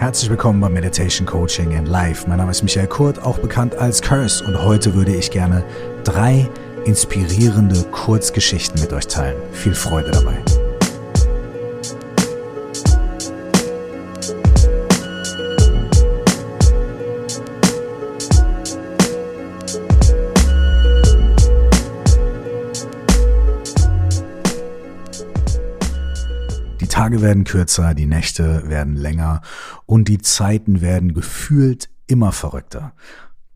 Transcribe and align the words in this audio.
Herzlich 0.00 0.30
willkommen 0.30 0.62
beim 0.62 0.72
Meditation 0.72 1.26
Coaching 1.26 1.72
in 1.72 1.84
Life. 1.84 2.26
Mein 2.26 2.38
Name 2.38 2.52
ist 2.52 2.62
Michael 2.62 2.86
Kurt, 2.86 3.22
auch 3.22 3.38
bekannt 3.38 3.74
als 3.74 4.00
Curse, 4.00 4.42
und 4.42 4.64
heute 4.64 4.94
würde 4.94 5.14
ich 5.14 5.30
gerne 5.30 5.62
drei 6.04 6.48
inspirierende 6.86 7.82
Kurzgeschichten 7.92 8.80
mit 8.80 8.94
euch 8.94 9.06
teilen. 9.08 9.36
Viel 9.52 9.74
Freude 9.74 10.10
dabei. 10.10 10.38
Tage 27.00 27.22
werden 27.22 27.44
kürzer, 27.44 27.94
die 27.94 28.04
Nächte 28.04 28.68
werden 28.68 28.94
länger 28.94 29.40
und 29.86 30.06
die 30.08 30.18
Zeiten 30.18 30.82
werden 30.82 31.14
gefühlt 31.14 31.88
immer 32.06 32.30
verrückter. 32.30 32.92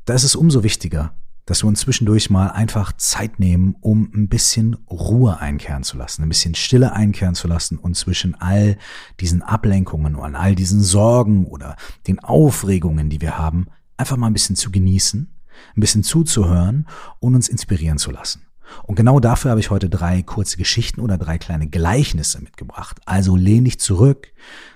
Da 0.06 0.14
ist 0.14 0.24
es 0.24 0.34
umso 0.34 0.62
wichtiger, 0.62 1.12
dass 1.44 1.62
wir 1.62 1.68
uns 1.68 1.80
zwischendurch 1.80 2.30
mal 2.30 2.48
einfach 2.48 2.92
Zeit 2.92 3.38
nehmen, 3.40 3.76
um 3.82 4.10
ein 4.14 4.30
bisschen 4.30 4.78
Ruhe 4.90 5.40
einkehren 5.40 5.82
zu 5.82 5.98
lassen, 5.98 6.22
ein 6.22 6.30
bisschen 6.30 6.54
Stille 6.54 6.94
einkehren 6.94 7.34
zu 7.34 7.46
lassen 7.46 7.76
und 7.76 7.98
zwischen 7.98 8.34
all 8.34 8.78
diesen 9.20 9.42
Ablenkungen 9.42 10.14
und 10.14 10.36
all 10.36 10.54
diesen 10.54 10.80
Sorgen 10.80 11.44
oder 11.44 11.76
den 12.06 12.20
Aufregungen, 12.20 13.10
die 13.10 13.20
wir 13.20 13.36
haben, 13.36 13.66
einfach 13.98 14.16
mal 14.16 14.28
ein 14.28 14.32
bisschen 14.32 14.56
zu 14.56 14.70
genießen, 14.70 15.28
ein 15.76 15.80
bisschen 15.80 16.02
zuzuhören 16.02 16.88
und 17.20 17.34
uns 17.34 17.50
inspirieren 17.50 17.98
zu 17.98 18.10
lassen. 18.10 18.40
Und 18.82 18.96
genau 18.96 19.20
dafür 19.20 19.50
habe 19.50 19.60
ich 19.60 19.70
heute 19.70 19.88
drei 19.88 20.22
kurze 20.22 20.56
Geschichten 20.56 21.00
oder 21.00 21.18
drei 21.18 21.38
kleine 21.38 21.68
Gleichnisse 21.68 22.40
mitgebracht. 22.40 23.00
Also 23.04 23.36
lehn 23.36 23.64
dich 23.64 23.78
zurück, 23.80 24.32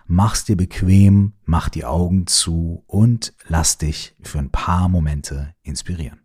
mach's 0.07 0.45
dir 0.45 0.57
bequem, 0.57 1.35
mach 1.45 1.69
die 1.69 1.85
Augen 1.85 2.27
zu 2.27 2.85
und 2.87 3.33
lass 3.47 3.79
dich 3.79 4.15
für 4.23 4.39
ein 4.39 4.51
paar 4.51 4.89
Momente 4.89 5.55
inspirieren. 5.63 6.21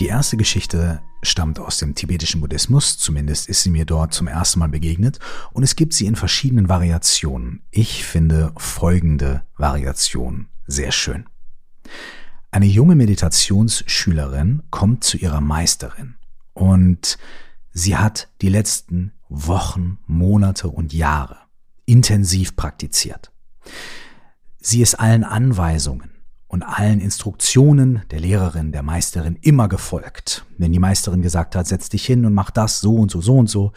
Die 0.00 0.06
erste 0.06 0.36
Geschichte 0.36 1.02
stammt 1.22 1.58
aus 1.58 1.78
dem 1.78 1.96
tibetischen 1.96 2.40
Buddhismus, 2.40 2.98
zumindest 2.98 3.48
ist 3.48 3.64
sie 3.64 3.70
mir 3.70 3.84
dort 3.84 4.14
zum 4.14 4.28
ersten 4.28 4.60
Mal 4.60 4.68
begegnet, 4.68 5.18
und 5.52 5.64
es 5.64 5.74
gibt 5.74 5.92
sie 5.92 6.06
in 6.06 6.14
verschiedenen 6.14 6.68
Variationen. 6.68 7.62
Ich 7.72 8.04
finde 8.04 8.52
folgende 8.56 9.42
Variation 9.56 10.46
sehr 10.68 10.92
schön. 10.92 11.26
Eine 12.50 12.66
junge 12.66 12.94
Meditationsschülerin 12.94 14.62
kommt 14.70 15.04
zu 15.04 15.18
ihrer 15.18 15.42
Meisterin 15.42 16.14
und 16.54 17.18
sie 17.72 17.96
hat 17.96 18.28
die 18.40 18.48
letzten 18.48 19.12
Wochen, 19.28 19.98
Monate 20.06 20.68
und 20.68 20.94
Jahre 20.94 21.36
intensiv 21.84 22.56
praktiziert. 22.56 23.32
Sie 24.60 24.80
ist 24.80 24.94
allen 24.94 25.24
Anweisungen 25.24 26.10
und 26.46 26.62
allen 26.62 27.00
Instruktionen 27.00 28.02
der 28.10 28.20
Lehrerin, 28.20 28.72
der 28.72 28.82
Meisterin 28.82 29.36
immer 29.42 29.68
gefolgt. 29.68 30.46
Wenn 30.56 30.72
die 30.72 30.78
Meisterin 30.78 31.20
gesagt 31.20 31.54
hat, 31.54 31.66
setz 31.66 31.90
dich 31.90 32.06
hin 32.06 32.24
und 32.24 32.32
mach 32.32 32.50
das 32.50 32.80
so 32.80 32.96
und 32.96 33.10
so, 33.10 33.20
so 33.20 33.36
und 33.36 33.50
so, 33.50 33.72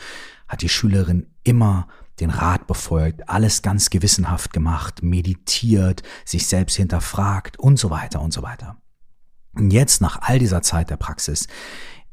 hat 0.48 0.62
die 0.62 0.70
Schülerin 0.70 1.28
immer 1.44 1.88
den 2.20 2.30
Rat 2.30 2.68
befolgt, 2.68 3.30
alles 3.30 3.62
ganz 3.62 3.90
gewissenhaft 3.90 4.54
gemacht, 4.54 5.02
meditiert, 5.02 6.04
sich 6.26 6.48
selbst 6.48 6.76
hinterfragt 6.76 7.58
und 7.58 7.78
so 7.78 7.90
weiter 7.90 8.22
und 8.22 8.34
so 8.34 8.44
weiter. 8.44 8.78
Und 9.54 9.72
jetzt, 9.72 10.02
nach 10.02 10.22
all 10.22 10.40
dieser 10.40 10.62
Zeit 10.62 10.90
der 10.90 10.98
Praxis, 10.98 11.48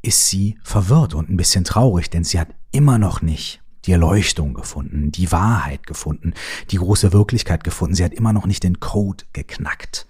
ist 0.01 0.27
sie 0.27 0.57
verwirrt 0.63 1.13
und 1.13 1.29
ein 1.29 1.37
bisschen 1.37 1.63
traurig, 1.63 2.09
denn 2.09 2.23
sie 2.23 2.39
hat 2.39 2.49
immer 2.71 2.97
noch 2.97 3.21
nicht 3.21 3.61
die 3.85 3.91
Erleuchtung 3.91 4.53
gefunden, 4.53 5.11
die 5.11 5.31
Wahrheit 5.31 5.87
gefunden, 5.87 6.33
die 6.71 6.77
große 6.77 7.13
Wirklichkeit 7.13 7.63
gefunden. 7.63 7.95
Sie 7.95 8.03
hat 8.03 8.13
immer 8.13 8.33
noch 8.33 8.45
nicht 8.45 8.63
den 8.63 8.79
Code 8.79 9.23
geknackt. 9.33 10.07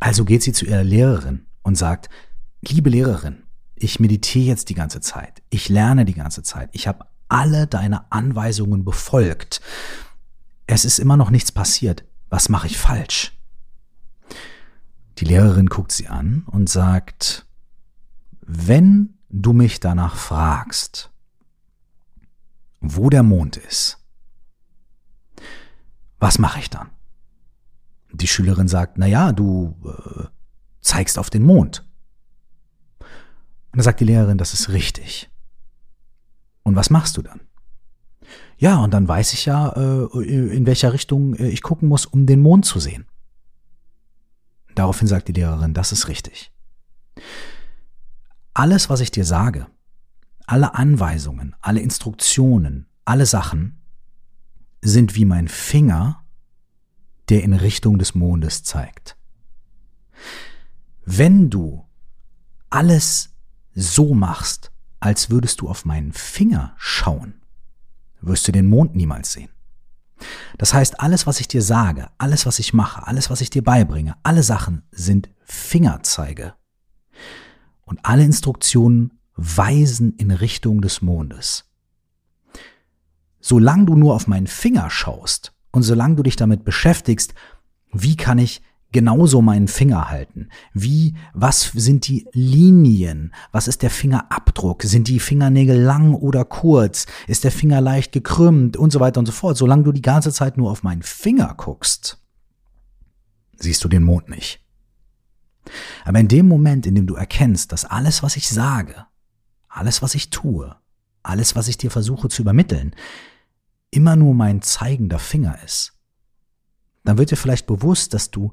Also 0.00 0.24
geht 0.24 0.42
sie 0.42 0.52
zu 0.52 0.66
ihrer 0.66 0.84
Lehrerin 0.84 1.46
und 1.62 1.76
sagt, 1.76 2.08
liebe 2.62 2.90
Lehrerin, 2.90 3.42
ich 3.76 4.00
meditiere 4.00 4.46
jetzt 4.46 4.68
die 4.68 4.74
ganze 4.74 5.00
Zeit, 5.00 5.42
ich 5.50 5.68
lerne 5.68 6.04
die 6.04 6.14
ganze 6.14 6.42
Zeit, 6.42 6.70
ich 6.72 6.86
habe 6.86 7.06
alle 7.28 7.66
deine 7.66 8.10
Anweisungen 8.12 8.84
befolgt. 8.84 9.60
Es 10.66 10.84
ist 10.84 10.98
immer 10.98 11.16
noch 11.16 11.30
nichts 11.30 11.52
passiert. 11.52 12.04
Was 12.30 12.48
mache 12.48 12.66
ich 12.66 12.78
falsch? 12.78 13.38
Die 15.18 15.24
Lehrerin 15.24 15.66
guckt 15.66 15.92
sie 15.92 16.08
an 16.08 16.44
und 16.46 16.68
sagt, 16.68 17.46
wenn 18.40 19.18
du 19.28 19.52
mich 19.52 19.80
danach 19.80 20.16
fragst, 20.16 21.10
wo 22.80 23.10
der 23.10 23.22
Mond 23.22 23.56
ist, 23.56 23.98
was 26.18 26.38
mache 26.38 26.58
ich 26.58 26.70
dann? 26.70 26.90
Die 28.12 28.28
Schülerin 28.28 28.68
sagt, 28.68 28.98
na 28.98 29.06
ja, 29.06 29.32
du 29.32 29.76
äh, 29.84 30.24
zeigst 30.80 31.18
auf 31.18 31.30
den 31.30 31.42
Mond. 31.42 31.84
Und 33.00 33.78
dann 33.78 33.82
sagt 33.82 34.00
die 34.00 34.04
Lehrerin, 34.04 34.38
das 34.38 34.54
ist 34.54 34.68
richtig. 34.68 35.30
Und 36.74 36.78
was 36.78 36.90
machst 36.90 37.16
du 37.16 37.22
dann? 37.22 37.40
Ja, 38.58 38.78
und 38.78 38.92
dann 38.92 39.06
weiß 39.06 39.32
ich 39.32 39.44
ja, 39.44 39.68
äh, 39.76 40.24
in 40.24 40.66
welcher 40.66 40.92
Richtung 40.92 41.36
äh, 41.36 41.46
ich 41.46 41.62
gucken 41.62 41.88
muss, 41.88 42.04
um 42.04 42.26
den 42.26 42.42
Mond 42.42 42.64
zu 42.64 42.80
sehen. 42.80 43.06
Daraufhin 44.74 45.06
sagt 45.06 45.28
die 45.28 45.32
Lehrerin, 45.34 45.72
das 45.72 45.92
ist 45.92 46.08
richtig. 46.08 46.52
Alles, 48.54 48.90
was 48.90 48.98
ich 48.98 49.12
dir 49.12 49.24
sage, 49.24 49.68
alle 50.46 50.74
Anweisungen, 50.74 51.54
alle 51.60 51.78
Instruktionen, 51.78 52.88
alle 53.04 53.26
Sachen 53.26 53.80
sind 54.82 55.14
wie 55.14 55.26
mein 55.26 55.46
Finger, 55.46 56.24
der 57.28 57.44
in 57.44 57.52
Richtung 57.52 58.00
des 58.00 58.16
Mondes 58.16 58.64
zeigt. 58.64 59.16
Wenn 61.04 61.50
du 61.50 61.86
alles 62.68 63.32
so 63.76 64.12
machst, 64.12 64.72
als 65.04 65.28
würdest 65.28 65.60
du 65.60 65.68
auf 65.68 65.84
meinen 65.84 66.14
Finger 66.14 66.72
schauen, 66.78 67.34
wirst 68.22 68.48
du 68.48 68.52
den 68.52 68.66
Mond 68.66 68.96
niemals 68.96 69.32
sehen. 69.32 69.50
Das 70.56 70.72
heißt, 70.72 70.98
alles, 70.98 71.26
was 71.26 71.40
ich 71.40 71.48
dir 71.48 71.60
sage, 71.60 72.08
alles, 72.16 72.46
was 72.46 72.58
ich 72.58 72.72
mache, 72.72 73.06
alles, 73.06 73.28
was 73.28 73.42
ich 73.42 73.50
dir 73.50 73.62
beibringe, 73.62 74.16
alle 74.22 74.42
Sachen 74.42 74.82
sind 74.92 75.28
Fingerzeige. 75.44 76.54
Und 77.84 78.00
alle 78.02 78.24
Instruktionen 78.24 79.18
weisen 79.36 80.14
in 80.16 80.30
Richtung 80.30 80.80
des 80.80 81.02
Mondes. 81.02 81.70
Solange 83.40 83.84
du 83.84 83.96
nur 83.96 84.14
auf 84.14 84.26
meinen 84.26 84.46
Finger 84.46 84.88
schaust 84.88 85.52
und 85.70 85.82
solange 85.82 86.16
du 86.16 86.22
dich 86.22 86.36
damit 86.36 86.64
beschäftigst, 86.64 87.34
wie 87.92 88.16
kann 88.16 88.38
ich 88.38 88.62
genauso 88.94 89.42
meinen 89.42 89.68
Finger 89.68 90.08
halten? 90.08 90.48
Wie, 90.72 91.14
was 91.34 91.72
sind 91.74 92.08
die 92.08 92.26
Linien? 92.32 93.34
Was 93.52 93.68
ist 93.68 93.82
der 93.82 93.90
Fingerabdruck? 93.90 94.84
Sind 94.84 95.08
die 95.08 95.20
Fingernägel 95.20 95.78
lang 95.78 96.14
oder 96.14 96.46
kurz? 96.46 97.06
Ist 97.26 97.44
der 97.44 97.50
Finger 97.50 97.82
leicht 97.82 98.12
gekrümmt 98.12 98.78
und 98.78 98.92
so 98.92 99.00
weiter 99.00 99.18
und 99.18 99.26
so 99.26 99.32
fort? 99.32 99.58
Solange 99.58 99.82
du 99.82 99.92
die 99.92 100.00
ganze 100.00 100.32
Zeit 100.32 100.56
nur 100.56 100.70
auf 100.70 100.82
meinen 100.82 101.02
Finger 101.02 101.52
guckst, 101.58 102.22
siehst 103.56 103.84
du 103.84 103.88
den 103.88 104.04
Mond 104.04 104.30
nicht. 104.30 104.64
Aber 106.04 106.20
in 106.20 106.28
dem 106.28 106.46
Moment, 106.46 106.86
in 106.86 106.94
dem 106.94 107.06
du 107.06 107.16
erkennst, 107.16 107.72
dass 107.72 107.84
alles, 107.84 108.22
was 108.22 108.36
ich 108.36 108.48
sage, 108.48 109.06
alles, 109.68 110.02
was 110.02 110.14
ich 110.14 110.30
tue, 110.30 110.74
alles, 111.22 111.56
was 111.56 111.68
ich 111.68 111.76
dir 111.76 111.90
versuche 111.90 112.28
zu 112.28 112.42
übermitteln, 112.42 112.94
immer 113.90 114.14
nur 114.14 114.34
mein 114.34 114.62
zeigender 114.62 115.18
Finger 115.18 115.58
ist, 115.64 115.98
dann 117.02 117.18
wird 117.18 117.32
dir 117.32 117.36
vielleicht 117.36 117.66
bewusst, 117.66 118.14
dass 118.14 118.30
du 118.30 118.52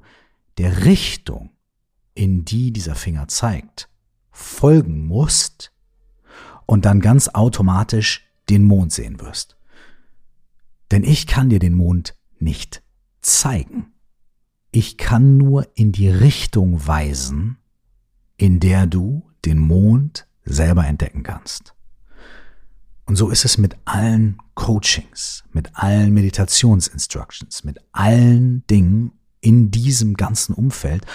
der 0.61 0.85
Richtung, 0.85 1.49
in 2.13 2.45
die 2.45 2.71
dieser 2.71 2.93
Finger 2.93 3.27
zeigt, 3.27 3.89
folgen 4.29 5.07
musst 5.07 5.73
und 6.67 6.85
dann 6.85 6.99
ganz 6.99 7.29
automatisch 7.29 8.27
den 8.47 8.63
Mond 8.63 8.91
sehen 8.93 9.19
wirst. 9.19 9.57
Denn 10.91 11.03
ich 11.03 11.25
kann 11.25 11.49
dir 11.49 11.57
den 11.57 11.73
Mond 11.73 12.15
nicht 12.37 12.83
zeigen. 13.21 13.93
Ich 14.69 14.97
kann 14.99 15.37
nur 15.37 15.67
in 15.73 15.93
die 15.93 16.09
Richtung 16.09 16.85
weisen, 16.85 17.57
in 18.37 18.59
der 18.59 18.85
du 18.85 19.27
den 19.45 19.57
Mond 19.57 20.27
selber 20.45 20.85
entdecken 20.85 21.23
kannst. 21.23 21.73
Und 23.05 23.15
so 23.15 23.31
ist 23.31 23.45
es 23.45 23.57
mit 23.57 23.77
allen 23.85 24.37
Coachings, 24.53 25.43
mit 25.53 25.75
allen 25.75 26.13
Meditationsinstructions, 26.13 27.63
mit 27.63 27.79
allen 27.93 28.63
Dingen 28.67 29.13
in 29.41 29.71
diesem 29.71 30.15
ganzen 30.15 30.53
Umfeld 30.53 31.05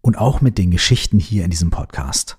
und 0.00 0.16
auch 0.18 0.40
mit 0.40 0.58
den 0.58 0.70
Geschichten 0.70 1.18
hier 1.18 1.44
in 1.44 1.50
diesem 1.50 1.70
Podcast. 1.70 2.38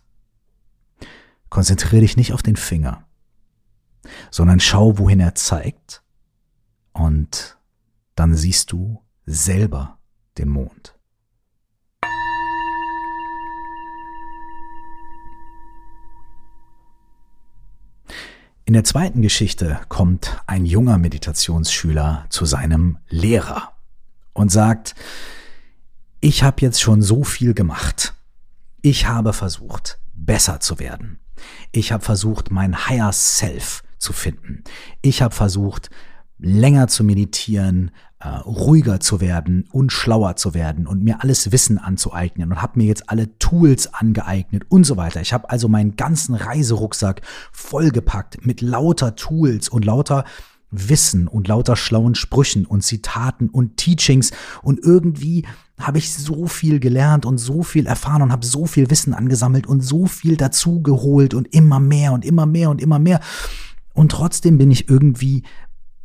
Konzentriere 1.49 2.01
dich 2.01 2.15
nicht 2.15 2.33
auf 2.33 2.43
den 2.43 2.55
Finger, 2.55 3.05
sondern 4.29 4.59
schau, 4.59 4.97
wohin 4.97 5.19
er 5.19 5.35
zeigt 5.35 6.03
und 6.93 7.57
dann 8.15 8.35
siehst 8.35 8.71
du 8.71 9.01
selber 9.25 9.97
den 10.37 10.49
Mond. 10.49 10.95
In 18.67 18.73
der 18.73 18.83
zweiten 18.83 19.21
Geschichte 19.21 19.79
kommt 19.89 20.41
ein 20.47 20.65
junger 20.65 20.97
Meditationsschüler 20.97 22.25
zu 22.29 22.45
seinem 22.45 22.97
Lehrer 23.09 23.74
und 24.35 24.51
sagt, 24.51 24.93
ich 26.19 26.43
habe 26.43 26.61
jetzt 26.61 26.81
schon 26.81 27.01
so 27.01 27.23
viel 27.23 27.55
gemacht. 27.55 28.13
Ich 28.81 29.07
habe 29.07 29.33
versucht, 29.33 29.99
besser 30.13 30.59
zu 30.59 30.77
werden. 30.77 31.19
Ich 31.71 31.91
habe 31.91 32.03
versucht, 32.03 32.51
mein 32.51 32.87
Higher 32.87 33.11
Self 33.11 33.83
zu 33.97 34.13
finden. 34.13 34.63
Ich 35.01 35.21
habe 35.21 35.33
versucht, 35.33 35.89
länger 36.37 36.87
zu 36.87 37.03
meditieren, 37.03 37.91
äh, 38.19 38.27
ruhiger 38.27 38.99
zu 38.99 39.21
werden 39.21 39.67
und 39.71 39.91
schlauer 39.91 40.35
zu 40.35 40.53
werden 40.53 40.85
und 40.85 41.03
mir 41.03 41.21
alles 41.21 41.51
Wissen 41.51 41.77
anzueignen 41.77 42.51
und 42.51 42.61
habe 42.61 42.79
mir 42.79 42.85
jetzt 42.85 43.09
alle 43.09 43.37
Tools 43.39 43.93
angeeignet 43.93 44.63
und 44.69 44.83
so 44.83 44.97
weiter. 44.97 45.21
Ich 45.21 45.31
habe 45.31 45.49
also 45.49 45.69
meinen 45.69 45.95
ganzen 45.95 46.35
Reiserucksack 46.35 47.21
vollgepackt 47.53 48.45
mit 48.45 48.61
lauter 48.61 49.15
Tools 49.15 49.69
und 49.69 49.85
lauter 49.85 50.25
Wissen 50.71 51.27
und 51.27 51.47
lauter 51.47 51.75
schlauen 51.75 52.15
Sprüchen 52.15 52.65
und 52.65 52.81
Zitaten 52.81 53.49
und 53.49 53.77
Teachings 53.77 54.31
und 54.61 54.79
irgendwie 54.79 55.45
habe 55.79 55.97
ich 55.97 56.13
so 56.13 56.47
viel 56.47 56.79
gelernt 56.79 57.25
und 57.25 57.37
so 57.37 57.63
viel 57.63 57.85
erfahren 57.85 58.21
und 58.21 58.31
habe 58.31 58.45
so 58.45 58.65
viel 58.65 58.89
Wissen 58.89 59.13
angesammelt 59.13 59.67
und 59.67 59.81
so 59.81 60.05
viel 60.05 60.37
dazu 60.37 60.81
geholt 60.81 61.33
und 61.33 61.53
immer 61.53 61.79
mehr 61.79 62.13
und 62.13 62.23
immer 62.23 62.45
mehr 62.45 62.69
und 62.69 62.81
immer 62.81 62.99
mehr. 62.99 63.19
Und 63.93 64.11
trotzdem 64.11 64.57
bin 64.57 64.71
ich 64.71 64.89
irgendwie 64.89 65.43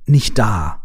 nicht 0.06 0.38
da. 0.38 0.82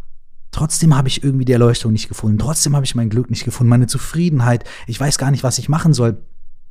Trotzdem 0.51 0.95
habe 0.95 1.07
ich 1.07 1.23
irgendwie 1.23 1.45
die 1.45 1.51
Erleuchtung 1.51 1.91
nicht 1.91 2.07
gefunden. 2.07 2.37
Trotzdem 2.37 2.75
habe 2.75 2.85
ich 2.85 2.95
mein 2.95 3.09
Glück 3.09 3.29
nicht 3.29 3.43
gefunden, 3.43 3.69
meine 3.69 3.87
Zufriedenheit. 3.87 4.63
Ich 4.87 4.99
weiß 4.99 5.17
gar 5.17 5.31
nicht, 5.31 5.43
was 5.43 5.57
ich 5.57 5.67
machen 5.67 5.93
soll. 5.93 6.23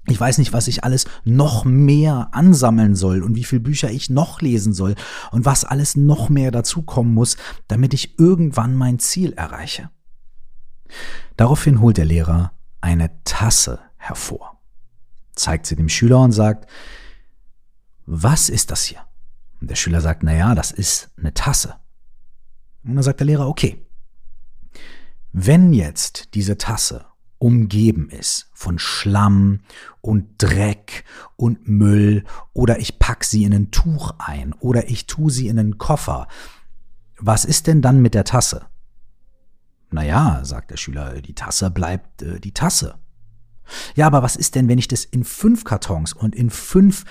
Ich 0.07 0.21
weiß 0.21 0.39
nicht, 0.39 0.53
was 0.53 0.69
ich 0.69 0.85
alles 0.85 1.07
noch 1.25 1.65
mehr 1.65 2.29
ansammeln 2.33 2.95
soll 2.95 3.23
und 3.23 3.37
wie 3.37 3.45
viele 3.45 3.61
Bücher 3.61 3.91
ich 3.91 4.11
noch 4.11 4.43
lesen 4.43 4.75
soll 4.75 4.95
und 5.31 5.47
was 5.47 5.65
alles 5.65 5.97
noch 5.97 6.29
mehr 6.29 6.51
dazukommen 6.51 7.15
muss, 7.15 7.39
damit 7.69 7.95
ich 7.95 8.19
irgendwann 8.19 8.75
mein 8.75 8.99
Ziel 8.99 9.33
erreiche. 9.33 9.91
Daraufhin 11.37 11.81
holt 11.81 11.97
der 11.97 12.05
Lehrer 12.05 12.53
eine 12.83 13.11
Tasse 13.25 13.81
hervor, 13.97 14.61
zeigt 15.35 15.65
sie 15.67 15.77
dem 15.77 15.89
Schüler 15.89 16.21
und 16.21 16.33
sagt, 16.33 16.69
was 18.05 18.51
ist 18.51 18.71
das 18.71 18.85
hier? 18.85 19.01
Und 19.61 19.71
der 19.71 19.77
Schüler 19.77 20.03
sagt, 20.03 20.23
na 20.23 20.35
ja, 20.35 20.55
das 20.55 20.71
ist 20.71 21.11
eine 21.17 21.33
Tasse. 21.33 21.77
Und 22.85 22.97
dann 22.97 23.03
sagt 23.03 23.21
der 23.21 23.27
Lehrer, 23.27 23.49
okay, 23.49 23.87
wenn 25.33 25.73
jetzt 25.73 26.35
diese 26.35 26.59
Tasse 26.59 27.07
umgeben 27.39 28.09
ist 28.09 28.51
von 28.55 28.79
Schlamm 28.79 29.61
und 30.01 30.27
Dreck 30.39 31.05
und 31.37 31.69
Müll 31.69 32.25
oder 32.53 32.79
ich 32.79 32.99
pack 32.99 33.25
sie 33.25 33.45
in 33.45 33.53
ein 33.53 33.71
Tuch 33.71 34.15
ein 34.19 34.53
oder 34.55 34.89
ich 34.89 35.07
tu 35.07 35.31
sie 35.31 35.49
in 35.49 35.59
einen 35.59 35.79
Koffer, 35.79 36.29
was 37.19 37.45
ist 37.45 37.67
denn 37.67 37.83
dann 37.83 38.01
mit 38.01 38.15
der 38.15 38.25
Tasse? 38.25 38.67
Naja, 39.91 40.41
sagt 40.43 40.71
der 40.71 40.77
Schüler, 40.77 41.21
die 41.21 41.35
Tasse 41.35 41.71
bleibt 41.71 42.23
äh, 42.23 42.41
die 42.41 42.53
Tasse. 42.53 42.97
Ja, 43.95 44.07
aber 44.07 44.23
was 44.23 44.37
ist 44.37 44.55
denn, 44.55 44.69
wenn 44.69 44.79
ich 44.79 44.89
das 44.89 45.05
in 45.05 45.25
fünf 45.25 45.65
Kartons 45.65 46.13
und 46.13 46.35
in 46.35 46.51
fünf 46.51 47.05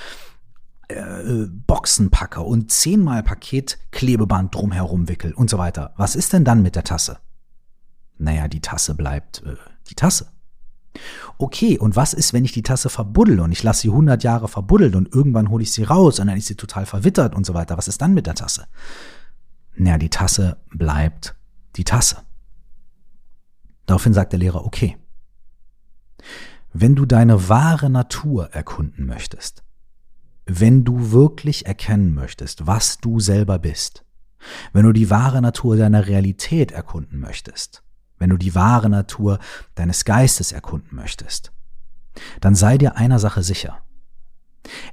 äh, 0.89 1.47
Boxen 1.47 2.09
packe 2.09 2.41
und 2.41 2.71
zehnmal 2.71 3.23
Paketklebeband 3.23 4.53
drumherum 4.53 5.07
wickel 5.07 5.33
und 5.33 5.49
so 5.49 5.57
weiter. 5.57 5.93
Was 5.97 6.15
ist 6.15 6.33
denn 6.33 6.43
dann 6.43 6.61
mit 6.61 6.75
der 6.75 6.83
Tasse? 6.83 7.19
Naja, 8.17 8.47
die 8.47 8.61
Tasse 8.61 8.93
bleibt 8.95 9.43
äh, 9.45 9.55
die 9.89 9.95
Tasse. 9.95 10.27
Okay, 11.37 11.77
und 11.79 11.95
was 11.95 12.13
ist, 12.13 12.33
wenn 12.33 12.45
ich 12.45 12.51
die 12.51 12.61
Tasse 12.61 12.89
verbuddel 12.89 13.39
und 13.39 13.51
ich 13.51 13.63
lasse 13.63 13.81
sie 13.81 13.89
100 13.89 14.23
Jahre 14.23 14.47
verbuddeln 14.47 14.95
und 14.95 15.13
irgendwann 15.13 15.49
hole 15.49 15.63
ich 15.63 15.71
sie 15.71 15.83
raus 15.83 16.19
und 16.19 16.27
dann 16.27 16.37
ist 16.37 16.47
sie 16.47 16.55
total 16.55 16.85
verwittert 16.85 17.35
und 17.35 17.45
so 17.45 17.53
weiter. 17.53 17.77
Was 17.77 17.87
ist 17.87 18.01
dann 18.01 18.13
mit 18.13 18.27
der 18.27 18.35
Tasse? 18.35 18.67
Naja, 19.75 19.97
die 19.97 20.09
Tasse 20.09 20.57
bleibt 20.69 21.35
die 21.75 21.83
Tasse. 21.83 22.17
Daraufhin 23.85 24.13
sagt 24.13 24.33
der 24.33 24.39
Lehrer, 24.39 24.65
okay. 24.65 24.97
Wenn 26.71 26.95
du 26.95 27.05
deine 27.05 27.49
wahre 27.49 27.89
Natur 27.89 28.51
erkunden 28.51 29.05
möchtest, 29.05 29.63
wenn 30.45 30.83
du 30.83 31.11
wirklich 31.11 31.65
erkennen 31.65 32.13
möchtest, 32.13 32.67
was 32.67 32.97
du 32.97 33.19
selber 33.19 33.59
bist, 33.59 34.05
wenn 34.73 34.85
du 34.85 34.91
die 34.91 35.09
wahre 35.09 35.41
Natur 35.41 35.77
deiner 35.77 36.07
Realität 36.07 36.71
erkunden 36.71 37.19
möchtest, 37.19 37.83
wenn 38.23 38.29
du 38.29 38.37
die 38.37 38.55
wahre 38.55 38.89
Natur 38.89 39.37
deines 39.75 40.05
Geistes 40.05 40.53
erkunden 40.53 40.95
möchtest, 40.95 41.51
dann 42.39 42.55
sei 42.55 42.77
dir 42.77 42.95
einer 42.95 43.19
Sache 43.19 43.43
sicher. 43.43 43.79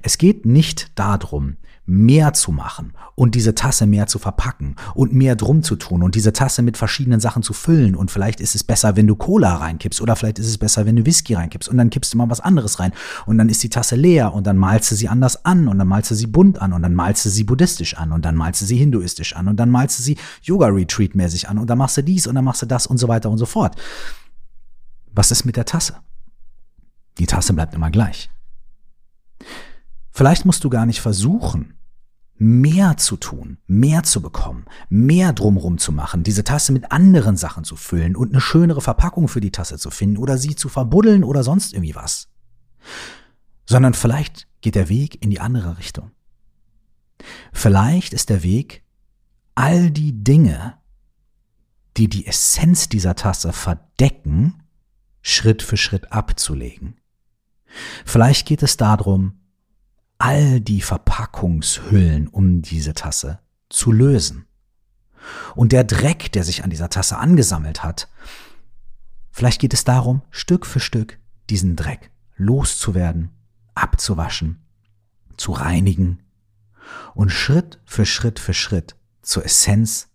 Es 0.01 0.17
geht 0.17 0.45
nicht 0.45 0.91
darum, 0.99 1.57
mehr 1.85 2.33
zu 2.33 2.51
machen 2.51 2.93
und 3.15 3.35
diese 3.35 3.55
Tasse 3.55 3.85
mehr 3.85 4.07
zu 4.07 4.19
verpacken 4.19 4.75
und 4.93 5.13
mehr 5.13 5.35
drum 5.35 5.63
zu 5.63 5.75
tun 5.75 6.03
und 6.03 6.15
diese 6.15 6.31
Tasse 6.31 6.61
mit 6.61 6.77
verschiedenen 6.77 7.19
Sachen 7.19 7.41
zu 7.43 7.53
füllen 7.53 7.95
und 7.95 8.11
vielleicht 8.11 8.39
ist 8.39 8.55
es 8.55 8.63
besser, 8.63 8.95
wenn 8.95 9.07
du 9.07 9.15
Cola 9.15 9.55
reinkippst 9.55 9.99
oder 9.99 10.15
vielleicht 10.15 10.39
ist 10.39 10.47
es 10.47 10.57
besser, 10.57 10.85
wenn 10.85 10.95
du 10.95 11.05
Whisky 11.05 11.33
reinkippst 11.33 11.67
und 11.67 11.77
dann 11.77 11.89
kippst 11.89 12.13
du 12.13 12.17
mal 12.17 12.29
was 12.29 12.39
anderes 12.39 12.79
rein 12.79 12.93
und 13.25 13.37
dann 13.37 13.49
ist 13.49 13.63
die 13.63 13.69
Tasse 13.69 13.95
leer 13.95 14.33
und 14.33 14.45
dann 14.45 14.57
malst 14.57 14.91
du 14.91 14.95
sie 14.95 15.09
anders 15.09 15.43
an 15.43 15.67
und 15.67 15.79
dann 15.79 15.87
malst 15.87 16.11
du 16.11 16.15
sie 16.15 16.27
bunt 16.27 16.61
an 16.61 16.71
und 16.71 16.83
dann 16.83 16.93
malst 16.93 17.25
du 17.25 17.29
sie 17.29 17.43
buddhistisch 17.43 17.97
an 17.97 18.11
und 18.11 18.23
dann 18.25 18.35
malst 18.35 18.61
du 18.61 18.65
sie 18.65 18.77
hinduistisch 18.77 19.35
an 19.35 19.47
und 19.47 19.57
dann 19.57 19.69
malst 19.69 19.99
du 19.99 20.03
sie 20.03 20.17
Yoga-Retreat 20.43 21.15
mäßig 21.15 21.49
an 21.49 21.57
und 21.57 21.69
dann 21.69 21.79
machst 21.79 21.97
du 21.97 22.03
dies 22.03 22.27
und 22.27 22.35
dann 22.35 22.45
machst 22.45 22.61
du 22.61 22.67
das 22.67 22.87
und 22.87 22.99
so 22.99 23.07
weiter 23.07 23.29
und 23.29 23.37
so 23.37 23.45
fort. 23.45 23.75
Was 25.13 25.31
ist 25.31 25.45
mit 25.45 25.57
der 25.57 25.65
Tasse? 25.65 25.95
Die 27.17 27.25
Tasse 27.25 27.53
bleibt 27.53 27.73
immer 27.73 27.91
gleich. 27.91 28.29
Vielleicht 30.11 30.45
musst 30.45 30.63
du 30.63 30.69
gar 30.69 30.85
nicht 30.85 31.01
versuchen, 31.01 31.75
mehr 32.41 32.97
zu 32.97 33.17
tun, 33.17 33.59
mehr 33.67 34.01
zu 34.03 34.21
bekommen, 34.21 34.65
mehr 34.89 35.31
drumrum 35.31 35.77
zu 35.77 35.91
machen, 35.91 36.23
diese 36.23 36.43
Tasse 36.43 36.71
mit 36.73 36.91
anderen 36.91 37.37
Sachen 37.37 37.63
zu 37.63 37.75
füllen 37.75 38.15
und 38.15 38.31
eine 38.31 38.41
schönere 38.41 38.81
Verpackung 38.81 39.27
für 39.27 39.41
die 39.41 39.51
Tasse 39.51 39.77
zu 39.77 39.91
finden 39.91 40.17
oder 40.17 40.37
sie 40.37 40.55
zu 40.55 40.67
verbuddeln 40.67 41.23
oder 41.23 41.43
sonst 41.43 41.73
irgendwie 41.73 41.95
was. 41.95 42.29
Sondern 43.65 43.93
vielleicht 43.93 44.47
geht 44.61 44.75
der 44.75 44.89
Weg 44.89 45.21
in 45.23 45.29
die 45.29 45.39
andere 45.39 45.77
Richtung. 45.77 46.11
Vielleicht 47.53 48.13
ist 48.13 48.29
der 48.29 48.41
Weg, 48.41 48.83
all 49.53 49.91
die 49.91 50.23
Dinge, 50.23 50.77
die 51.97 52.09
die 52.09 52.25
Essenz 52.25 52.89
dieser 52.89 53.15
Tasse 53.15 53.53
verdecken, 53.53 54.63
Schritt 55.21 55.61
für 55.61 55.77
Schritt 55.77 56.11
abzulegen. 56.11 56.99
Vielleicht 58.03 58.47
geht 58.47 58.63
es 58.63 58.77
darum, 58.77 59.40
all 60.21 60.61
die 60.61 60.81
Verpackungshüllen 60.81 62.27
um 62.27 62.61
diese 62.61 62.93
Tasse 62.93 63.39
zu 63.69 63.91
lösen. 63.91 64.45
Und 65.55 65.71
der 65.71 65.83
Dreck, 65.83 66.31
der 66.31 66.43
sich 66.43 66.63
an 66.63 66.69
dieser 66.69 66.89
Tasse 66.89 67.17
angesammelt 67.17 67.83
hat, 67.83 68.07
vielleicht 69.31 69.59
geht 69.59 69.73
es 69.73 69.83
darum, 69.83 70.21
Stück 70.29 70.67
für 70.67 70.79
Stück 70.79 71.17
diesen 71.49 71.75
Dreck 71.75 72.11
loszuwerden, 72.35 73.31
abzuwaschen, 73.73 74.61
zu 75.37 75.53
reinigen 75.53 76.19
und 77.15 77.31
Schritt 77.31 77.79
für 77.85 78.05
Schritt 78.05 78.39
für 78.39 78.53
Schritt 78.53 78.95
zur 79.23 79.43
Essenz 79.43 80.09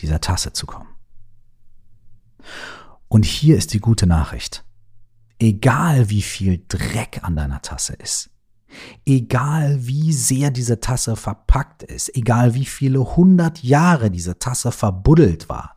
dieser 0.00 0.20
Tasse 0.20 0.52
zu 0.52 0.66
kommen. 0.66 0.88
Und 3.06 3.24
hier 3.24 3.56
ist 3.56 3.72
die 3.74 3.80
gute 3.80 4.08
Nachricht. 4.08 4.64
Egal 5.38 6.10
wie 6.10 6.22
viel 6.22 6.64
Dreck 6.66 7.20
an 7.22 7.36
deiner 7.36 7.62
Tasse 7.62 7.92
ist, 7.94 8.31
Egal 9.06 9.86
wie 9.86 10.12
sehr 10.12 10.50
diese 10.50 10.80
Tasse 10.80 11.16
verpackt 11.16 11.82
ist, 11.82 12.14
egal 12.14 12.54
wie 12.54 12.64
viele 12.64 13.16
hundert 13.16 13.62
Jahre 13.62 14.10
diese 14.10 14.38
Tasse 14.38 14.72
verbuddelt 14.72 15.48
war, 15.48 15.76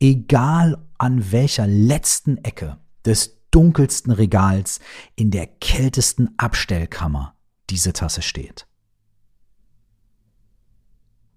egal 0.00 0.78
an 0.98 1.32
welcher 1.32 1.66
letzten 1.66 2.38
Ecke 2.38 2.78
des 3.04 3.36
dunkelsten 3.50 4.12
Regals 4.12 4.80
in 5.14 5.30
der 5.30 5.46
kältesten 5.46 6.30
Abstellkammer 6.36 7.34
diese 7.70 7.92
Tasse 7.92 8.22
steht. 8.22 8.66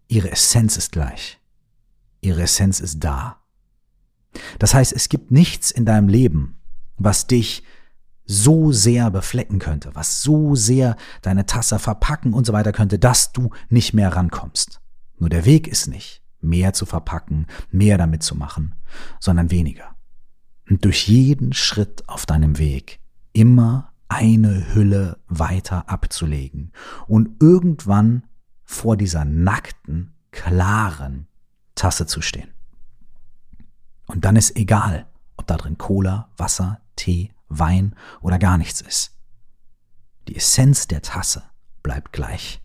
Ihre 0.08 0.32
Essenz 0.32 0.76
ist 0.76 0.92
gleich. 0.92 1.40
Ihre 2.22 2.44
Essenz 2.44 2.80
ist 2.80 3.00
da. 3.00 3.42
Das 4.58 4.74
heißt, 4.74 4.92
es 4.92 5.10
gibt 5.10 5.32
nichts 5.32 5.72
in 5.72 5.86
deinem 5.86 6.10
Leben, 6.10 6.60
was 6.98 7.28
dich 7.28 7.64
so 8.32 8.72
sehr 8.72 9.10
beflecken 9.10 9.58
könnte, 9.58 9.90
was 9.96 10.22
so 10.22 10.54
sehr 10.54 10.96
deine 11.24 11.48
Tasse 11.48 11.80
verpacken 11.80 12.34
und 12.34 12.46
so 12.46 12.54
weiter 12.54 12.72
könnte, 12.72 13.00
dass 13.00 13.32
du 13.32 13.50
nicht 13.70 13.96
mehr 13.96 14.16
rankommst. 14.16 14.82
Nur 15.18 15.30
der 15.30 15.46
Weg 15.46 15.68
ist 15.68 15.88
nicht, 15.88 16.22
mehr 16.40 16.74
zu 16.74 16.86
verpacken, 16.86 17.48
mehr 17.72 17.98
damit 17.98 18.22
zu 18.22 18.36
machen, 18.36 18.76
sondern 19.20 19.50
weniger. 19.50 19.96
Und 20.70 20.86
durch 20.86 21.08
jeden 21.08 21.54
Schritt 21.54 22.08
auf 22.08 22.28
deinem 22.28 22.60
Weg 22.60 23.00
immer 23.34 23.94
eine 24.10 24.76
Hülle 24.76 25.18
weiter 25.28 25.90
abzulegen 25.90 26.72
und 27.08 27.42
irgendwann 27.42 28.28
vor 28.64 28.96
dieser 28.96 29.26
nackten, 29.26 30.14
klaren 30.30 31.28
Tasse 31.74 32.06
zu 32.06 32.22
stehen. 32.22 32.52
Und 34.06 34.24
dann 34.24 34.36
ist 34.36 34.56
egal, 34.56 35.08
ob 35.36 35.48
da 35.48 35.58
drin 35.58 35.80
Cola, 35.80 36.30
Wasser, 36.38 36.80
Tee 36.96 37.32
Wein 37.50 37.96
oder 38.22 38.40
gar 38.40 38.58
nichts 38.58 38.82
ist. 38.82 39.16
Die 40.28 40.36
Essenz 40.36 40.88
der 40.88 41.02
Tasse 41.02 41.44
bleibt 41.84 42.14
gleich. 42.14 42.62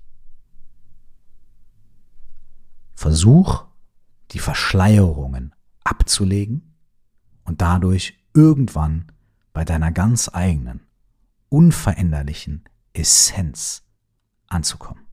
Versuch, 2.95 3.65
die 4.31 4.39
Verschleierungen 4.39 5.55
abzulegen 5.83 6.77
und 7.45 7.61
dadurch 7.61 8.19
irgendwann 8.35 9.13
bei 9.53 9.65
deiner 9.65 9.93
ganz 9.93 10.31
eigenen, 10.33 10.87
unveränderlichen 11.49 12.65
Essenz 12.93 13.85
anzukommen. 14.49 15.05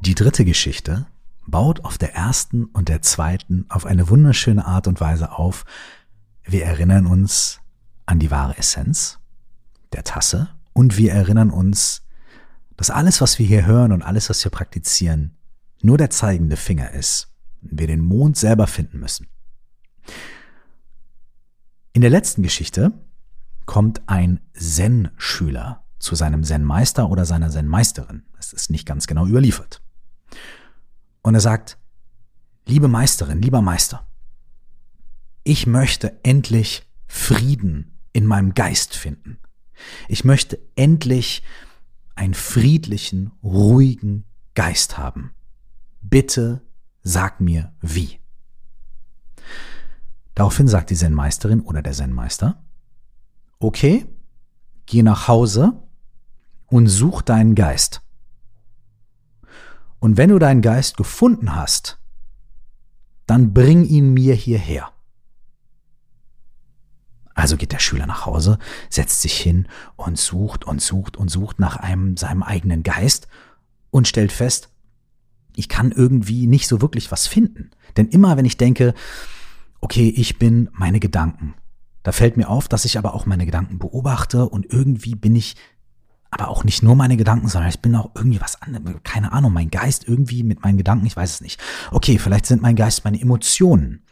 Die 0.00 0.14
dritte 0.14 0.44
Geschichte 0.44 1.06
baut 1.50 1.84
auf 1.84 1.98
der 1.98 2.14
ersten 2.14 2.66
und 2.66 2.88
der 2.88 3.02
zweiten 3.02 3.66
auf 3.68 3.86
eine 3.86 4.08
wunderschöne 4.08 4.66
Art 4.66 4.86
und 4.86 5.00
Weise 5.00 5.32
auf. 5.32 5.64
Wir 6.44 6.64
erinnern 6.64 7.06
uns 7.06 7.60
an 8.06 8.18
die 8.18 8.30
wahre 8.30 8.56
Essenz 8.56 9.18
der 9.92 10.04
Tasse 10.04 10.48
und 10.72 10.96
wir 10.96 11.12
erinnern 11.12 11.50
uns, 11.50 12.02
dass 12.76 12.90
alles, 12.90 13.20
was 13.20 13.38
wir 13.38 13.46
hier 13.46 13.66
hören 13.66 13.92
und 13.92 14.02
alles, 14.02 14.30
was 14.30 14.44
wir 14.44 14.50
praktizieren, 14.50 15.36
nur 15.82 15.98
der 15.98 16.10
zeigende 16.10 16.56
Finger 16.56 16.92
ist. 16.92 17.32
Wir 17.60 17.86
den 17.86 18.00
Mond 18.00 18.36
selber 18.36 18.66
finden 18.66 19.00
müssen. 19.00 19.26
In 21.92 22.02
der 22.02 22.10
letzten 22.10 22.42
Geschichte 22.42 22.92
kommt 23.66 24.08
ein 24.08 24.40
Zen-Schüler 24.54 25.84
zu 25.98 26.14
seinem 26.14 26.44
Zen-Meister 26.44 27.10
oder 27.10 27.24
seiner 27.24 27.50
Zen-Meisterin. 27.50 28.22
Das 28.36 28.52
ist 28.52 28.70
nicht 28.70 28.86
ganz 28.86 29.06
genau 29.06 29.26
überliefert. 29.26 29.82
Und 31.22 31.34
er 31.34 31.40
sagt, 31.40 31.78
liebe 32.66 32.88
Meisterin, 32.88 33.42
lieber 33.42 33.62
Meister, 33.62 34.06
ich 35.44 35.66
möchte 35.66 36.22
endlich 36.24 36.82
Frieden 37.06 37.98
in 38.12 38.26
meinem 38.26 38.54
Geist 38.54 38.96
finden. 38.96 39.38
Ich 40.08 40.24
möchte 40.24 40.58
endlich 40.76 41.42
einen 42.14 42.34
friedlichen, 42.34 43.32
ruhigen 43.42 44.24
Geist 44.54 44.98
haben. 44.98 45.32
Bitte 46.00 46.62
sag 47.02 47.40
mir 47.40 47.72
wie. 47.80 48.18
Daraufhin 50.34 50.68
sagt 50.68 50.90
die 50.90 50.96
Zen-Meisterin 50.96 51.60
oder 51.60 51.82
der 51.82 51.92
Zen-Meister, 51.92 52.62
okay, 53.58 54.06
geh 54.86 55.02
nach 55.02 55.28
Hause 55.28 55.82
und 56.66 56.86
such 56.88 57.22
deinen 57.22 57.54
Geist. 57.54 58.02
Und 60.00 60.16
wenn 60.16 60.30
du 60.30 60.38
deinen 60.38 60.62
Geist 60.62 60.96
gefunden 60.96 61.54
hast, 61.54 61.98
dann 63.26 63.52
bring 63.52 63.84
ihn 63.84 64.12
mir 64.14 64.34
hierher. 64.34 64.92
Also 67.34 67.56
geht 67.56 67.72
der 67.72 67.78
Schüler 67.78 68.06
nach 68.06 68.26
Hause, 68.26 68.58
setzt 68.90 69.22
sich 69.22 69.38
hin 69.38 69.68
und 69.96 70.18
sucht 70.18 70.64
und 70.64 70.82
sucht 70.82 71.16
und 71.16 71.30
sucht 71.30 71.60
nach 71.60 71.76
einem 71.76 72.16
seinem 72.16 72.42
eigenen 72.42 72.82
Geist 72.82 73.28
und 73.90 74.08
stellt 74.08 74.32
fest, 74.32 74.70
ich 75.54 75.68
kann 75.68 75.92
irgendwie 75.92 76.46
nicht 76.46 76.68
so 76.68 76.80
wirklich 76.80 77.12
was 77.12 77.26
finden. 77.26 77.70
Denn 77.96 78.08
immer 78.08 78.36
wenn 78.36 78.44
ich 78.44 78.56
denke, 78.56 78.94
okay, 79.80 80.08
ich 80.08 80.38
bin 80.38 80.68
meine 80.72 81.00
Gedanken, 81.00 81.54
da 82.02 82.12
fällt 82.12 82.36
mir 82.36 82.48
auf, 82.48 82.68
dass 82.68 82.84
ich 82.84 82.98
aber 82.98 83.14
auch 83.14 83.26
meine 83.26 83.46
Gedanken 83.46 83.78
beobachte 83.78 84.48
und 84.48 84.72
irgendwie 84.72 85.14
bin 85.14 85.36
ich 85.36 85.56
aber 86.38 86.50
auch 86.50 86.64
nicht 86.64 86.82
nur 86.82 86.94
meine 86.94 87.16
Gedanken, 87.16 87.48
sondern 87.48 87.70
ich 87.70 87.80
bin 87.80 87.94
auch 87.96 88.10
irgendwie 88.14 88.40
was 88.40 88.62
anderes, 88.62 88.96
keine 89.02 89.32
Ahnung, 89.32 89.52
mein 89.52 89.70
Geist 89.70 90.06
irgendwie 90.06 90.42
mit 90.42 90.62
meinen 90.62 90.78
Gedanken, 90.78 91.06
ich 91.06 91.16
weiß 91.16 91.34
es 91.34 91.40
nicht. 91.40 91.60
Okay, 91.90 92.18
vielleicht 92.18 92.46
sind 92.46 92.62
mein 92.62 92.76
Geist 92.76 93.04
meine 93.04 93.20
Emotionen. 93.20 94.02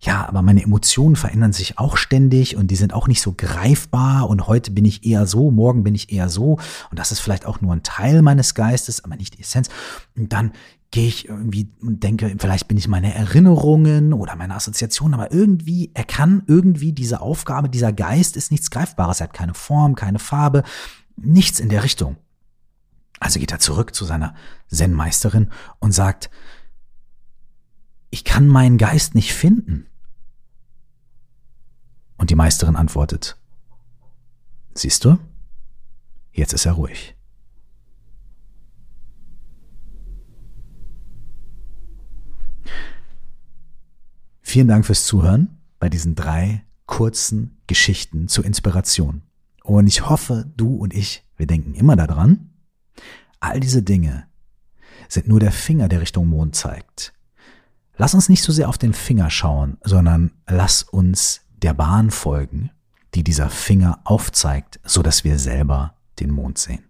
Ja, 0.00 0.28
aber 0.28 0.42
meine 0.42 0.62
Emotionen 0.62 1.16
verändern 1.16 1.52
sich 1.52 1.78
auch 1.78 1.96
ständig 1.96 2.56
und 2.56 2.70
die 2.70 2.76
sind 2.76 2.92
auch 2.92 3.08
nicht 3.08 3.20
so 3.20 3.34
greifbar 3.36 4.28
und 4.28 4.46
heute 4.46 4.70
bin 4.70 4.84
ich 4.84 5.04
eher 5.04 5.26
so, 5.26 5.50
morgen 5.50 5.82
bin 5.82 5.96
ich 5.96 6.12
eher 6.12 6.28
so 6.28 6.58
und 6.90 6.98
das 6.98 7.10
ist 7.10 7.18
vielleicht 7.18 7.46
auch 7.46 7.60
nur 7.60 7.72
ein 7.72 7.82
Teil 7.82 8.22
meines 8.22 8.54
Geistes, 8.54 9.02
aber 9.02 9.16
nicht 9.16 9.36
die 9.36 9.40
Essenz. 9.40 9.68
Und 10.16 10.32
dann 10.32 10.52
gehe 10.92 11.08
ich 11.08 11.28
irgendwie 11.28 11.68
und 11.82 12.04
denke, 12.04 12.34
vielleicht 12.38 12.68
bin 12.68 12.78
ich 12.78 12.86
meine 12.86 13.12
Erinnerungen 13.12 14.12
oder 14.12 14.36
meine 14.36 14.54
Assoziationen, 14.54 15.14
aber 15.14 15.32
irgendwie, 15.32 15.90
er 15.94 16.04
kann 16.04 16.44
irgendwie 16.46 16.92
diese 16.92 17.20
Aufgabe, 17.20 17.68
dieser 17.68 17.92
Geist 17.92 18.36
ist 18.36 18.52
nichts 18.52 18.70
Greifbares, 18.70 19.20
er 19.20 19.24
hat 19.24 19.34
keine 19.34 19.54
Form, 19.54 19.96
keine 19.96 20.20
Farbe, 20.20 20.62
Nichts 21.20 21.60
in 21.60 21.68
der 21.68 21.82
Richtung. 21.82 22.16
Also 23.20 23.40
geht 23.40 23.52
er 23.52 23.58
zurück 23.58 23.94
zu 23.94 24.04
seiner 24.04 24.34
Zen-Meisterin 24.68 25.50
und 25.80 25.92
sagt, 25.92 26.30
ich 28.10 28.24
kann 28.24 28.48
meinen 28.48 28.78
Geist 28.78 29.14
nicht 29.14 29.34
finden. 29.34 29.86
Und 32.16 32.30
die 32.30 32.36
Meisterin 32.36 32.76
antwortet, 32.76 33.36
siehst 34.74 35.04
du, 35.04 35.18
jetzt 36.32 36.52
ist 36.52 36.66
er 36.66 36.72
ruhig. 36.72 37.16
Vielen 44.40 44.68
Dank 44.68 44.86
fürs 44.86 45.04
Zuhören 45.04 45.58
bei 45.78 45.90
diesen 45.90 46.14
drei 46.14 46.64
kurzen 46.86 47.60
Geschichten 47.66 48.28
zur 48.28 48.46
Inspiration. 48.46 49.27
Und 49.68 49.86
ich 49.86 50.08
hoffe, 50.08 50.46
du 50.56 50.76
und 50.76 50.94
ich, 50.94 51.26
wir 51.36 51.46
denken 51.46 51.74
immer 51.74 51.94
daran, 51.94 52.48
all 53.38 53.60
diese 53.60 53.82
Dinge 53.82 54.24
sind 55.10 55.28
nur 55.28 55.40
der 55.40 55.52
Finger, 55.52 55.88
der 55.88 56.00
Richtung 56.00 56.26
Mond 56.26 56.56
zeigt. 56.56 57.12
Lass 57.98 58.14
uns 58.14 58.30
nicht 58.30 58.42
so 58.42 58.50
sehr 58.50 58.70
auf 58.70 58.78
den 58.78 58.94
Finger 58.94 59.28
schauen, 59.28 59.76
sondern 59.84 60.30
lass 60.46 60.82
uns 60.82 61.42
der 61.50 61.74
Bahn 61.74 62.10
folgen, 62.10 62.70
die 63.14 63.22
dieser 63.22 63.50
Finger 63.50 64.00
aufzeigt, 64.04 64.80
so 64.84 65.02
dass 65.02 65.22
wir 65.22 65.38
selber 65.38 65.96
den 66.18 66.30
Mond 66.30 66.56
sehen. 66.56 66.84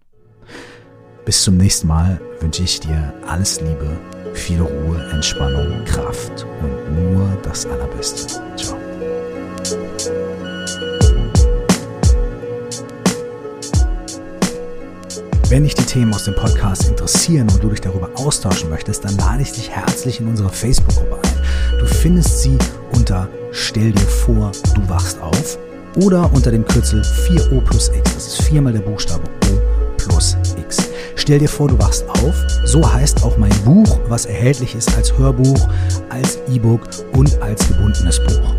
Bis 1.25 1.43
zum 1.43 1.57
nächsten 1.57 1.89
Mal 1.89 2.21
wünsche 2.39 2.63
ich 2.63 2.79
dir 2.79 3.13
alles 3.27 3.61
Liebe, 3.61 3.99
viel 4.35 4.61
Ruhe, 4.61 5.05
Entspannung, 5.11 5.85
Kraft 5.85 6.47
und 6.63 6.95
nur 6.95 7.37
das 7.43 7.67
Allerbeste. 7.67 8.41
Ciao. 8.55 8.88
Wenn 15.49 15.63
dich 15.65 15.75
die 15.75 15.85
Themen 15.85 16.13
aus 16.13 16.25
dem 16.25 16.35
Podcast 16.35 16.89
interessieren 16.89 17.49
und 17.49 17.65
du 17.65 17.71
dich 17.71 17.81
darüber 17.81 18.11
austauschen 18.17 18.69
möchtest, 18.69 19.03
dann 19.03 19.17
lade 19.17 19.41
ich 19.41 19.51
dich 19.51 19.71
herzlich 19.71 20.21
in 20.21 20.29
unsere 20.29 20.51
Facebook-Gruppe 20.51 21.21
ein. 21.23 21.79
Du 21.79 21.87
findest 21.87 22.43
sie 22.43 22.59
unter 22.93 23.31
Stell 23.51 23.93
dir 23.93 24.07
vor, 24.07 24.53
du 24.75 24.87
wachst 24.91 25.19
auf 25.23 25.59
oder 25.97 26.31
unter 26.35 26.51
dem 26.51 26.67
Kürzel 26.67 27.01
4O 27.01 27.63
plus 27.63 27.89
X. 27.89 28.15
Das 28.15 28.27
ist 28.27 28.43
viermal 28.43 28.75
der 28.75 28.81
Buchstabe 28.81 29.23
O 29.51 29.97
plus 29.97 30.37
X. 30.59 30.91
Stell 31.17 31.39
dir 31.39 31.49
vor, 31.49 31.69
du 31.69 31.79
wachst 31.79 32.07
auf. 32.11 32.35
So 32.67 32.87
heißt 32.93 33.23
auch 33.23 33.39
mein 33.39 33.55
Buch, 33.65 33.99
was 34.07 34.27
erhältlich 34.27 34.75
ist 34.75 34.95
als 34.99 35.17
Hörbuch, 35.17 35.67
als 36.11 36.39
E-Book 36.53 36.83
und 37.15 37.41
als 37.41 37.67
gebundenes 37.69 38.21
Buch. 38.21 38.55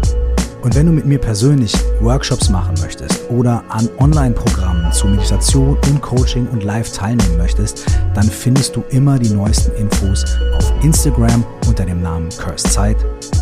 Und 0.64 0.74
wenn 0.74 0.88
du 0.88 0.92
mit 0.92 1.06
mir 1.06 1.20
persönlich 1.20 1.74
Workshops 2.02 2.50
machen 2.50 2.74
möchtest 2.82 3.30
oder 3.30 3.64
an 3.70 3.88
Online-Programmen 4.00 4.69
zu 4.92 5.08
Meditation 5.08 5.78
und 5.88 6.02
Coaching 6.02 6.48
und 6.48 6.64
Live 6.64 6.92
teilnehmen 6.92 7.38
möchtest, 7.38 7.86
dann 8.14 8.30
findest 8.30 8.76
du 8.76 8.84
immer 8.90 9.18
die 9.20 9.30
neuesten 9.30 9.72
Infos 9.76 10.26
auf 10.58 10.74
Instagram 10.84 11.46
unter 11.68 11.86
dem 11.86 12.02
Namen 12.02 12.30
Curse 12.30 12.70
Zeit, 12.70 12.98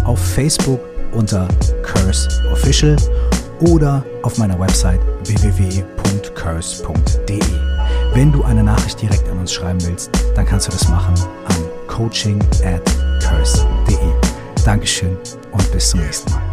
auf 0.06 0.20
Facebook 0.20 0.80
unter 1.14 1.48
Curse 1.84 2.28
Official 2.52 2.96
oder 3.62 4.04
auf 4.24 4.38
meiner 4.38 4.60
Website 4.60 5.00
www.curse.de. 5.26 5.78
Wenn 8.14 8.32
du 8.32 8.44
eine 8.44 8.64
Nachricht 8.64 9.02
direkt 9.02 9.28
an 9.30 9.40
uns 9.40 9.54
schreiben 9.54 9.84
willst, 9.86 10.10
dann 10.36 10.46
kannst 10.46 10.68
du 10.68 10.72
das 10.72 10.88
machen 10.90 11.16
an 11.48 11.56
coaching 11.88 12.40
at 12.64 12.84
curse.de. 13.22 13.98
Dankeschön 14.64 15.18
und 15.52 15.72
bis 15.72 15.90
zum 15.90 16.02
nächsten 16.02 16.32
Mal. 16.32 16.47